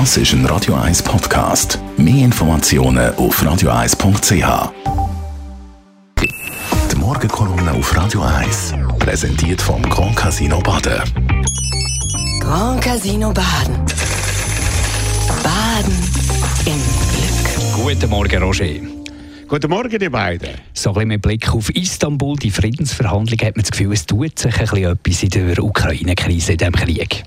Das 0.00 0.16
ist 0.16 0.32
ein 0.32 0.44
Radio 0.46 0.74
1 0.74 1.04
Podcast. 1.04 1.78
Mehr 1.96 2.24
Informationen 2.24 3.14
auf 3.14 3.40
radio1.ch. 3.40 4.72
Die 6.90 6.96
Morgenkolumne 6.96 7.70
auf 7.70 7.96
Radio 7.96 8.22
1 8.22 8.74
präsentiert 8.98 9.62
vom 9.62 9.80
Grand 9.82 10.16
Casino 10.16 10.58
Baden. 10.58 11.00
Grand 12.40 12.82
Casino 12.82 13.32
Baden. 13.32 13.76
Baden 15.44 15.92
im 16.66 16.82
Glück. 17.12 17.76
Guten 17.76 18.10
Morgen, 18.10 18.42
Roger. 18.42 18.66
Guten 19.46 19.70
Morgen, 19.70 20.02
ihr 20.02 20.10
beiden. 20.10 20.48
So 20.72 20.90
ein 20.90 20.94
bisschen 20.94 21.08
mit 21.08 21.22
Blick 21.22 21.54
auf 21.54 21.70
Istanbul, 21.70 22.36
die 22.36 22.50
Friedensverhandlungen, 22.50 23.46
hat 23.46 23.54
man 23.54 23.62
das 23.62 23.70
Gefühl, 23.70 23.92
es 23.92 24.04
tut 24.04 24.40
sich 24.40 24.58
ein 24.58 24.66
bisschen 24.66 24.90
etwas 24.90 25.22
in 25.22 25.30
der 25.30 25.62
Ukraine-Krise, 25.62 26.52
in 26.52 26.58
diesem 26.58 26.74
Krieg. 26.74 27.24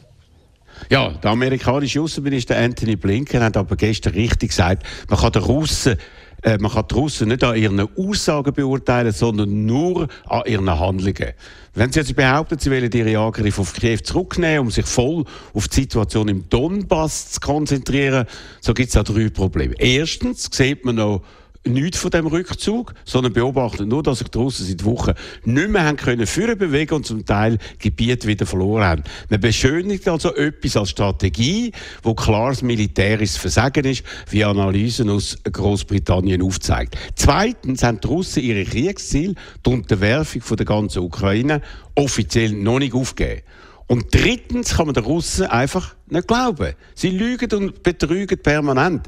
Ja, 0.90 1.10
der 1.10 1.32
amerikanische 1.32 2.02
Außenminister 2.02 2.58
Anthony 2.58 2.96
Blinken 2.96 3.42
hat 3.42 3.58
aber 3.58 3.76
gestern 3.76 4.14
richtig 4.14 4.50
gesagt, 4.50 4.84
man 5.10 5.20
kann 5.20 5.32
den 5.34 5.44
Russen 5.44 5.98
äh, 6.44 6.58
man 6.60 6.72
kann 6.72 6.86
die 6.90 6.94
Russen 6.94 7.30
nicht 7.30 7.44
an 7.44 7.56
ihren 7.56 7.80
Aussagen 7.98 8.54
beurteilen, 8.54 9.12
sondern 9.12 9.66
nur 9.66 10.08
an 10.26 10.44
ihren 10.46 10.70
Handlungen. 10.70 11.34
Wenn 11.74 11.92
sie 11.92 12.00
jetzt 12.00 12.16
behaupten, 12.16 12.60
sie 12.60 12.70
wollen 12.70 12.92
ihre 12.92 13.20
Angriffe 13.20 13.62
auf 13.62 13.74
Kiew 13.74 13.98
zurücknehmen, 13.98 14.60
um 14.60 14.72
sich 14.72 14.86
voll 14.86 15.26
auf 15.54 15.68
die 15.68 15.82
Situation 15.82 16.28
im 16.28 16.48
Donbass 16.48 17.32
zu 17.32 17.40
konzentrieren, 17.40 18.26
so 18.62 18.74
gibt 18.74 18.90
es 18.90 18.94
da 18.94 19.04
drei 19.04 19.30
Probleme. 19.30 19.74
Erstens 19.80 20.50
sieht 20.52 20.86
man 20.86 20.96
noch 20.96 21.24
nichts 21.66 21.98
von 21.98 22.12
dem 22.12 22.28
Rückzug, 22.28 22.94
sondern 23.06 23.34
beobachten 23.34 23.88
nur, 23.88 24.04
dass 24.04 24.20
sich 24.20 24.28
die 24.30 24.38
Russen 24.38 24.66
seit 24.66 24.84
Wochen 24.84 25.14
nicht 25.46 25.70
mehr 25.70 25.94
können 25.96 26.28
führen 26.28 26.58
bewegen 26.58 26.96
und 26.96 27.06
zum 27.06 27.26
Teil 27.26 27.58
Gebiet 27.80 28.26
wieder 28.26 28.46
verloren 28.46 28.84
haben. 28.84 29.04
Man 29.30 29.40
beschönigt 29.40 30.08
also 30.08 30.34
etwas 30.36 30.78
als 30.78 30.90
Strategie, 30.90 31.72
wo 32.04 32.14
klares 32.14 32.62
militärisches 32.62 33.38
Versagen 33.38 33.86
ist, 33.86 34.04
wie 34.30 34.44
Analysen 34.44 35.10
aus 35.10 35.38
Großbritannien 35.44 36.42
aufzeigt. 36.42 36.98
Zweitens 37.16 37.84
haben 37.84 38.00
die 38.02 38.08
Russen 38.08 38.44
ihre 38.44 38.64
Kriegsziele, 38.64 39.36
die 39.66 39.70
Unterwerfung 39.70 40.42
von 40.42 40.58
der 40.58 40.66
ganzen 40.66 41.00
Ukraine, 41.00 41.62
offiziell 41.96 42.52
noch 42.52 42.80
nicht 42.80 42.94
aufgegeben. 42.94 43.42
Und 43.88 44.14
drittens 44.14 44.76
kann 44.76 44.88
man 44.88 44.96
den 44.96 45.06
Russen 45.06 45.46
einfach 45.46 45.96
nicht 46.08 46.28
glauben. 46.28 46.74
Sie 46.94 47.10
lügen 47.10 47.50
und 47.54 47.84
betrügen 47.84 48.38
permanent. 48.38 49.08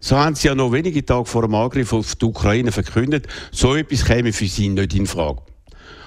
So 0.00 0.16
haben 0.16 0.34
sie 0.34 0.48
ja 0.48 0.54
noch 0.54 0.72
wenige 0.72 1.04
Tage 1.04 1.26
vor 1.26 1.42
dem 1.42 1.54
Angriff 1.54 1.92
auf 1.92 2.14
die 2.14 2.24
Ukraine 2.24 2.72
verkündet, 2.72 3.26
so 3.50 3.74
etwas 3.74 4.04
käme 4.04 4.32
für 4.32 4.46
sie 4.46 4.68
nicht 4.68 4.94
in 4.94 5.06
Frage. 5.06 5.42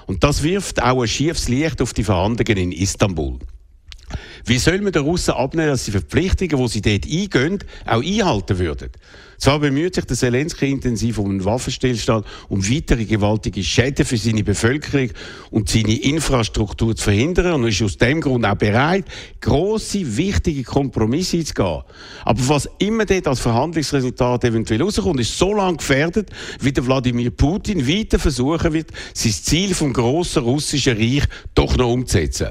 Und 0.06 0.24
das 0.24 0.42
wirft 0.42 0.82
auch 0.82 1.02
ein 1.02 1.08
schiefes 1.08 1.48
Licht 1.48 1.80
auf 1.80 1.92
die 1.92 2.04
Verhandlungen 2.04 2.56
in 2.56 2.72
Istanbul. 2.72 3.38
Wie 4.44 4.58
soll 4.58 4.80
man 4.80 4.92
den 4.92 5.02
Russen 5.02 5.34
abnehmen, 5.34 5.68
dass 5.68 5.84
sie 5.84 5.92
Verpflichtungen, 5.92 6.56
die 6.56 6.68
sie 6.68 6.82
dort 6.82 7.04
eingehen, 7.04 7.58
auch 7.86 8.02
einhalten 8.02 8.58
würden? 8.58 8.90
Zwar 9.40 9.58
bemüht 9.58 9.94
sich 9.94 10.04
der 10.04 10.18
Zelensky 10.18 10.70
intensiv 10.70 11.16
um 11.16 11.30
einen 11.30 11.44
Waffenstillstand, 11.46 12.26
um 12.50 12.62
weitere 12.62 13.06
gewaltige 13.06 13.64
Schäden 13.64 14.04
für 14.04 14.18
seine 14.18 14.44
Bevölkerung 14.44 15.08
und 15.50 15.70
seine 15.70 15.98
Infrastruktur 15.98 16.94
zu 16.94 17.04
verhindern 17.04 17.54
und 17.54 17.66
ist 17.66 17.80
aus 17.80 17.96
dem 17.96 18.20
Grund 18.20 18.44
auch 18.44 18.54
bereit, 18.54 19.06
große, 19.40 20.18
wichtige 20.18 20.62
Kompromisse 20.62 21.38
einzugehen. 21.38 21.80
Aber 22.26 22.48
was 22.48 22.68
immer 22.80 23.06
dort 23.06 23.28
als 23.28 23.40
Verhandlungsresultat 23.40 24.44
eventuell 24.44 24.82
rauskommt, 24.82 25.20
ist 25.20 25.38
so 25.38 25.54
lange 25.54 25.78
gefährdet, 25.78 26.28
wie 26.60 26.72
der 26.72 26.86
Wladimir 26.86 27.30
Putin 27.30 27.88
weiter 27.88 28.18
versuchen 28.18 28.74
wird, 28.74 28.90
sein 29.14 29.32
Ziel 29.32 29.74
vom 29.74 29.94
grossen 29.94 30.42
russischen 30.42 30.98
Reich 30.98 31.24
doch 31.54 31.78
noch 31.78 31.88
umzusetzen. 31.88 32.48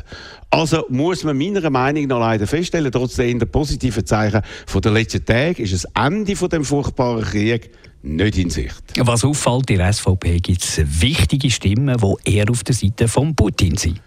Also 0.52 0.86
muss 0.90 1.24
man 1.24 1.38
meiner 1.38 1.70
Meinung 1.70 2.08
nach 2.08 2.20
leider 2.20 2.48
feststellen, 2.48 2.92
trotz 2.92 3.16
der 3.16 3.46
positiven 3.46 4.06
Zeichen 4.06 4.42
von 4.66 4.82
der 4.82 4.92
letzten 4.92 5.24
Tage, 5.24 5.62
ist 5.62 5.74
das 5.74 5.86
Ende 5.94 6.36
von 6.36 6.50
dem 6.50 6.66
furchtbaren 6.66 7.24
Krieg 7.24 7.70
nicht 8.02 8.38
in 8.38 8.50
Sicht. 8.50 8.82
Was 8.98 9.24
auffällt, 9.24 9.70
in 9.70 9.78
der 9.78 9.94
SVP 9.94 10.40
gibt 10.40 10.64
es 10.64 10.82
wichtige 11.02 11.52
Stimmen, 11.52 11.98
die 11.98 12.36
eher 12.36 12.50
auf 12.50 12.64
der 12.64 12.74
Seite 12.74 13.08
von 13.08 13.36
Putin 13.36 13.78
sind. 13.78 14.02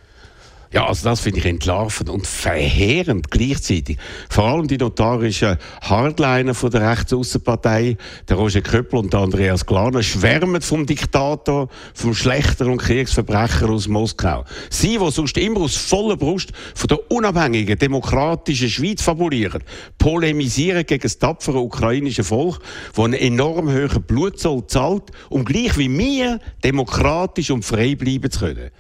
Ja, 0.73 0.87
also 0.87 1.05
das 1.05 1.21
finde 1.21 1.41
ich 1.41 1.45
entlarvend 1.45 2.09
und 2.09 2.27
verheerend 2.27 3.31
gleichzeitig. 3.31 3.99
Vor 4.31 4.45
allem 4.45 4.69
die 4.69 4.79
notarischen 4.79 5.59
Hardliner 5.83 6.55
von 6.55 6.71
der 6.71 6.91
Rechtsaußenpartei, 6.91 7.99
der 8.27 8.37
Roger 8.37 8.63
Köppel 8.63 9.01
und 9.01 9.13
der 9.13 9.21
Andreas 9.21 9.67
Glaner, 9.67 10.03
schwärmen 10.03 10.63
vom 10.63 10.87
Diktator, 10.87 11.69
vom 11.93 12.15
Schlechter 12.15 12.69
und 12.69 12.79
Kriegsverbrecher 12.79 13.69
aus 13.69 13.87
Moskau. 13.87 14.45
Sie, 14.71 14.97
die 14.97 15.11
sonst 15.11 15.37
immer 15.37 15.61
aus 15.61 15.77
voller 15.77 16.17
Brust 16.17 16.53
von 16.75 16.89
der 16.89 17.11
unabhängigen, 17.11 17.79
demokratischen 17.79 18.71
Schweiz 18.71 19.03
fabulieren, 19.03 19.63
polemisieren 19.99 20.87
gegen 20.87 21.03
das 21.03 21.19
tapfere 21.19 21.59
ukrainische 21.59 22.25
Volk, 22.25 22.61
das 22.95 23.05
einen 23.05 23.13
enorm 23.13 23.71
hohen 23.71 24.03
Blutzoll 24.05 24.67
zahlt, 24.69 25.11
um 25.29 25.45
gleich 25.45 25.77
wie 25.77 25.91
wir 25.99 26.39
demokratisch 26.65 27.51
und 27.51 27.63
frei 27.63 27.95
bleiben 27.95 28.31
zu 28.31 28.41
können. 28.41 28.71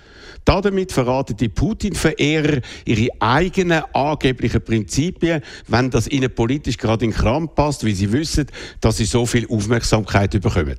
Damit 0.44 0.90
verraten 0.90 1.36
die 1.36 1.48
Putin-Verehrer 1.82 2.60
ihre 2.84 3.08
eigenen 3.18 3.82
angeblichen 3.92 4.62
Prinzipien, 4.62 5.42
wenn 5.66 5.90
das 5.90 6.06
ihnen 6.06 6.32
politisch 6.32 6.78
gerade 6.78 7.04
in 7.04 7.10
den 7.10 7.16
Kram 7.16 7.52
passt, 7.54 7.84
weil 7.84 7.94
sie 7.94 8.12
wissen, 8.12 8.46
dass 8.80 8.98
sie 8.98 9.04
so 9.04 9.26
viel 9.26 9.48
Aufmerksamkeit 9.48 10.30
bekommen. 10.40 10.76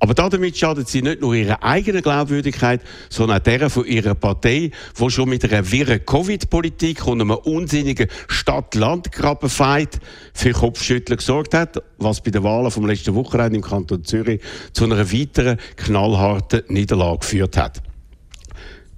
Aber 0.00 0.12
damit 0.12 0.58
schadet 0.58 0.88
sie 0.88 1.02
nicht 1.02 1.20
nur 1.20 1.34
ihrer 1.34 1.62
eigenen 1.62 2.02
Glaubwürdigkeit, 2.02 2.82
sondern 3.08 3.38
auch 3.38 3.42
der 3.42 3.70
von 3.70 3.86
ihrer 3.86 4.14
Partei, 4.14 4.72
die 5.00 5.10
schon 5.10 5.28
mit 5.28 5.44
einer 5.44 5.70
wirren 5.70 6.04
Covid-Politik 6.04 7.06
und 7.06 7.22
einem 7.22 7.30
unsinnigen 7.30 8.08
Stadt-Land-Grabenfight 8.28 10.00
für 10.34 10.50
Kopfschütteln 10.50 11.16
gesorgt 11.16 11.54
hat, 11.54 11.80
was 11.96 12.20
bei 12.20 12.32
den 12.32 12.42
Wahlen 12.42 12.70
vom 12.72 12.86
letzten 12.86 13.14
Wochenende 13.14 13.56
im 13.56 13.62
Kanton 13.62 14.04
Zürich 14.04 14.42
zu 14.72 14.84
einer 14.84 15.10
weiteren 15.10 15.58
knallharten 15.76 16.64
Niederlage 16.68 17.20
geführt 17.20 17.56
hat. 17.56 17.80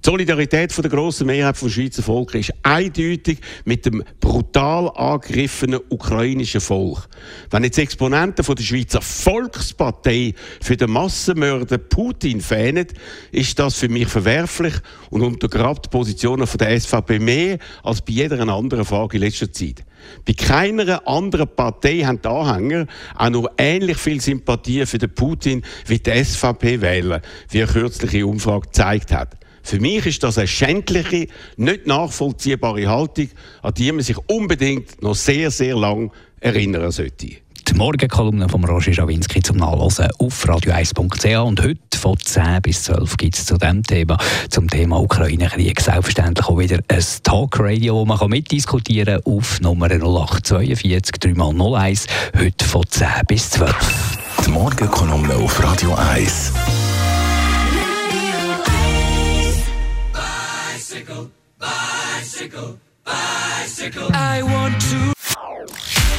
Solidarität 0.07 0.71
von 0.71 0.83
der 0.83 0.91
grossen 0.91 1.27
Mehrheit 1.27 1.61
des 1.61 1.73
Schweizer 1.73 2.01
Volkes 2.01 2.47
ist 2.47 2.53
eindeutig 2.63 3.39
mit 3.65 3.85
dem 3.85 4.05
brutal 4.21 4.89
angegriffenen 4.95 5.81
ukrainischen 5.89 6.61
Volk. 6.61 7.09
Wenn 7.49 7.65
jetzt 7.65 7.77
Exponenten 7.77 8.45
von 8.45 8.55
der 8.55 8.63
Schweizer 8.63 9.01
Volkspartei 9.01 10.33
für 10.61 10.77
den 10.77 10.91
Massenmörder 10.91 11.77
Putin 11.77 12.39
fähnen, 12.39 12.87
ist 13.33 13.59
das 13.59 13.75
für 13.75 13.89
mich 13.89 14.07
verwerflich 14.07 14.75
und 15.09 15.23
untergrabt 15.23 15.87
die 15.87 15.89
Positionen 15.89 16.47
von 16.47 16.57
der 16.57 16.79
SVP 16.79 17.19
mehr 17.19 17.57
als 17.83 17.99
bei 17.99 18.13
jeder 18.13 18.39
anderen 18.47 18.85
Frage 18.85 19.17
in 19.17 19.23
letzter 19.23 19.51
Zeit. 19.51 19.83
Bei 20.25 20.31
keiner 20.31 21.05
anderen 21.05 21.53
Partei 21.53 22.03
haben 22.05 22.21
die 22.21 22.29
Anhänger 22.29 22.87
auch 23.13 23.29
nur 23.29 23.51
ähnlich 23.57 23.97
viel 23.97 24.21
Sympathie 24.21 24.85
für 24.85 24.99
den 24.99 25.13
Putin 25.13 25.63
wie 25.85 25.99
die 25.99 26.23
SVP 26.23 26.79
wählen, 26.79 27.19
wie 27.49 27.61
eine 27.61 27.69
kürzliche 27.73 28.25
Umfrage 28.25 28.67
gezeigt 28.67 29.11
hat. 29.11 29.35
Für 29.67 29.81
mich 29.81 30.05
ist 30.05 30.23
das 30.23 30.37
eine 30.37 30.47
schändliche, 30.47 31.27
nicht 31.57 31.87
nachvollziehbare 31.87 32.87
Haltung, 32.87 33.27
an 33.61 33.73
die 33.73 33.91
man 33.91 34.01
sich 34.01 34.15
unbedingt 34.29 35.01
noch 35.03 35.13
sehr, 35.13 35.51
sehr 35.51 35.75
lang 35.75 36.09
erinnern 36.39 36.89
sollte. 36.89 37.27
Die 37.67 37.73
Morgenkolumne 37.73 38.47
von 38.47 38.63
Roger 38.63 38.93
Schawinski 38.93 39.41
zum 39.41 39.57
Nachlesen 39.57 40.07
auf 40.19 40.45
radio1.ch 40.45 41.45
und 41.45 41.61
heute 41.61 41.97
von 41.97 42.17
10 42.17 42.61
bis 42.61 42.83
12 42.83 43.17
gibt 43.17 43.35
es 43.35 43.45
zu 43.45 43.57
diesem 43.57 43.83
Thema, 43.83 44.17
zum 44.49 44.69
Thema 44.69 45.01
Ukraine-Krieg, 45.01 45.81
selbstverständlich 45.81 46.47
auch 46.47 46.57
wieder 46.57 46.79
ein 46.87 47.03
Talkradio, 47.23 47.95
wo 47.95 48.05
man 48.05 48.29
mitdiskutieren 48.29 49.21
kann 49.21 49.33
auf 49.33 49.59
Nummer 49.59 49.87
0842 49.87 51.15
3x01, 51.15 52.07
heute 52.39 52.65
von 52.65 52.83
10 52.87 53.07
bis 53.27 53.49
12. 53.49 54.17
Die 54.45 54.49
Morgenkolumne 54.49 55.35
auf 55.35 55.61
Radio 55.61 55.93
1. 55.93 56.53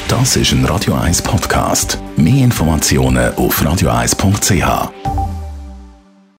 Das 0.07 0.35
ist 0.35 0.51
ein 0.51 0.65
Radio 0.65 0.93
1 0.93 1.23
Podcast. 1.23 1.97
Mehr 2.17 2.43
Informationen 2.43 3.33
auf 3.35 3.61
radio1.ch. 3.63 5.08